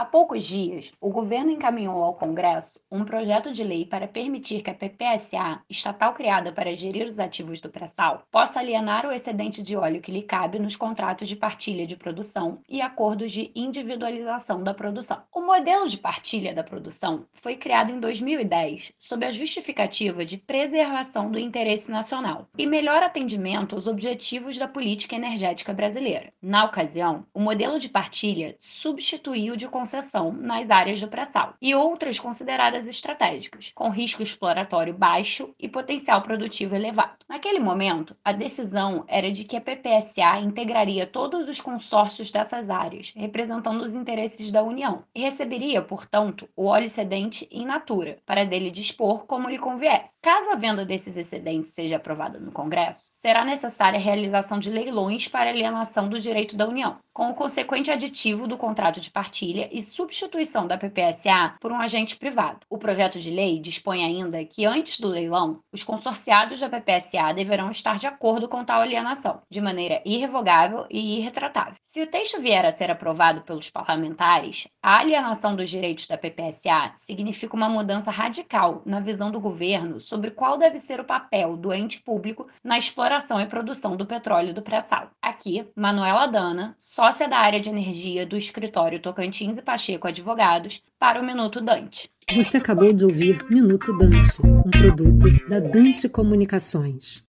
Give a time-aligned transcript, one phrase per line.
[0.00, 4.70] Há poucos dias, o governo encaminhou ao Congresso um projeto de lei para permitir que
[4.70, 9.76] a PPSA, estatal criada para gerir os ativos do pré-sal, possa alienar o excedente de
[9.76, 14.72] óleo que lhe cabe nos contratos de partilha de produção e acordos de individualização da
[14.72, 15.20] produção.
[15.34, 21.30] O modelo de partilha da produção foi criado em 2010 sob a justificativa de preservação
[21.30, 26.32] do interesse nacional e melhor atendimento aos objetivos da política energética brasileira.
[26.40, 32.20] Na ocasião, o modelo de partilha substituiu de concessão nas áreas do pré-sal e outras
[32.20, 37.16] consideradas estratégicas, com risco exploratório baixo e potencial produtivo elevado.
[37.28, 43.12] Naquele momento, a decisão era de que a PPSA integraria todos os consórcios dessas áreas,
[43.16, 48.70] representando os interesses da União, e receberia, portanto, o óleo excedente in natura, para dele
[48.70, 50.16] dispor como lhe conviesse.
[50.22, 55.26] Caso a venda desses excedentes seja aprovada no Congresso, será necessária a realização de leilões
[55.26, 59.82] para alienação do direito da União, com o consequente aditivo do contrato de partilha e
[59.82, 62.60] substituição da PPSA por um agente privado.
[62.68, 67.70] O projeto de lei dispõe ainda que, antes do leilão, os consorciados da PPSA deverão
[67.70, 71.74] estar de acordo com tal alienação, de maneira irrevogável e irretratável.
[71.82, 76.92] Se o texto vier a ser aprovado pelos parlamentares, a alienação dos direitos da PPSA
[76.94, 81.72] significa uma mudança radical na visão do governo sobre qual deve ser o papel do
[81.72, 85.10] ente público na exploração e produção do petróleo do pré-sal.
[85.22, 91.20] Aqui, Manuela Dana, sócia da área de energia do escritório Tocantins e Pacheco Advogados, para
[91.20, 92.10] o Minuto Dante.
[92.34, 97.18] Você acabou de ouvir Minuto Dante, um produto da Dante Comunicações.